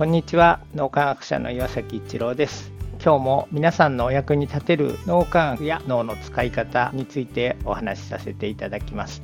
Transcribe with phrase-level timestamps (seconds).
[0.00, 0.60] こんにちは。
[0.74, 2.72] 脳科学者の岩崎一郎です。
[3.04, 9.20] 今日も皆さんのお役に立てる脳科学や脳の使い方についてお話しさせていただきます。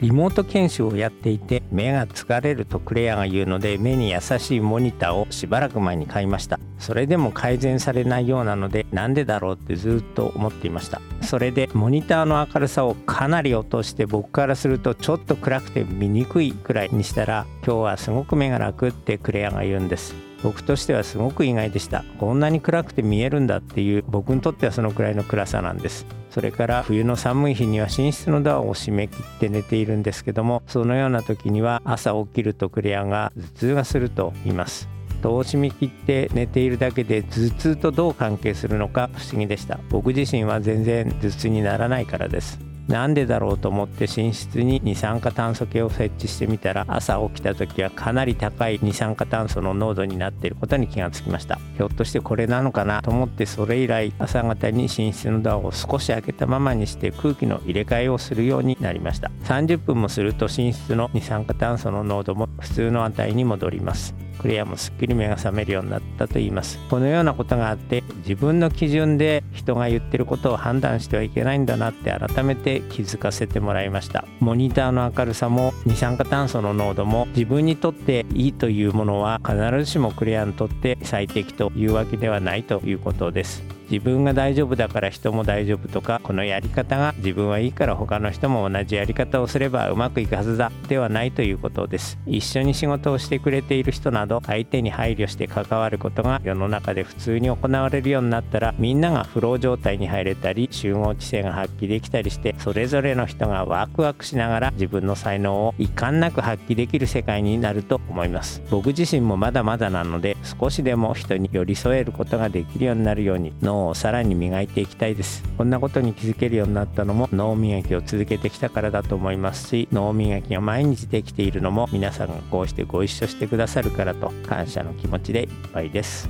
[0.00, 6.60] リモート研修をやっていて目が疲れるとクレアが言うので目に優しいモニターをしばらく前に買いました。
[6.78, 11.02] それでも改善されないようなのでなんでだろうってずっと思っていました。
[11.20, 20.14] それでモニターの明るさをかなり落として僕からするとちょっと暗くて見にくいくらいにしたら今日はすごく目が楽ってクレアが言うんです。
[20.42, 22.04] 僕としてはすごく意外でした。
[22.18, 26.06] こんなに暗くて見えるんだっていう僕にとってはそのくらいの暗さなんです。
[26.30, 34.88] それから冬の寒い日には寝室のドアを閉め切って寝ているんですけどもそのような時には朝起きるとクレアが頭痛がすると言います。
[35.20, 39.78] 戸を閉め切って寝ているだけで頭痛とどう関係するのか不思議でした。
[39.90, 42.69] 僕自身は全然頭痛にならないからです。
[42.90, 51.60] なんでだろうと思って寝室に二酸化炭素計を設置してみたら朝起きた時はかなり高い二酸化炭素の濃度になっていることに気がつきました。
[51.76, 59.30] ひょっとしてこれなのかなと思ってそれ以来朝方に寝室のドアを少し開けたままにして空気の入れ替えをするようになりました。
[59.44, 64.16] 30分もすると寝室の二酸化炭素の濃度も普通の値に戻ります。
[64.40, 66.78] クレアもすっきり目が覚めるようになったと言います。
[66.88, 74.24] このようなことがあって自分の基準で人が言ってることを判断してはいけないんだなって改めて気づかせてもらいました。
[74.40, 83.79] モニターの明るさも二酸化炭素の濃度も自分にとっていいというものは必ずしもクレアにとって最適というわけではないということです。
[83.90, 92.16] 自分が大丈夫だから人も大丈夫とかこのやり方が自分はいいから他の人も同じやり方をすればうまくいくはずだではないということです。
[92.24, 108.62] 一緒に仕事をしてくれている人など相手に配慮して関わることが世の中で普通に行われるようになったらみんながフロー状態に入れたり集合知性が発揮できたりしてそれぞれの人がワクワクしながら自分の才能を遺憾なく発揮できる世界になると思います。
[108.70, 115.42] 僕自身もまだまだなので少しでも人に寄り添えることができるようになるように脳をさらに磨いていきたいです。
[115.56, 126.28] こんなことに気づけるようになったのも脳磨きを続けてきたからだと思いますし脳磨きが毎日できているのも皆さんがこうしてご一緒してくださるからと感謝の気持ちでいっぱいです。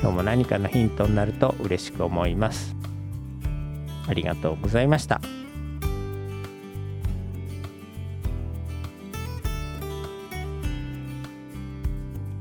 [0.00, 2.74] 今日も何かのヒントになると嬉しく思います。
[4.08, 5.20] ありがとうございました。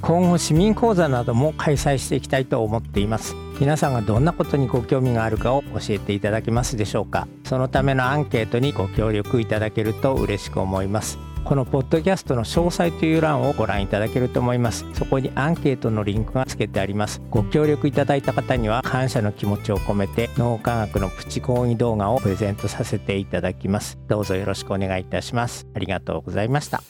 [0.00, 3.36] 今後市民講座なども開催していきたいと思っています。
[3.62, 7.28] 皆さんがどんなことにご興味があるかを教えていただけますでしょうか。
[7.44, 11.16] そのためのアンケートにご協力いただけると嬉しく思います。
[11.44, 14.84] このポッドキャストの詳細という欄をご覧いただけると思います。
[14.94, 17.22] そこにアンケートのリンクが付けてあります。
[17.30, 23.96] ご協力いただいた方には感謝の気持ちを込めて脳科学のプチ講義動画をプレゼントさせていただきます。
[24.08, 25.68] どうぞよろしくお願いいたします。
[25.72, 26.82] ありがとうございました。